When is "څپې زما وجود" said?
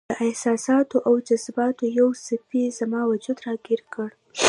2.25-3.37